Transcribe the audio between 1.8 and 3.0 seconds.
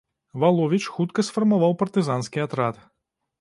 партызанскі атрад.